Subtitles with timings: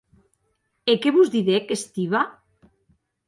[0.91, 2.21] E qué vos didec Stiva?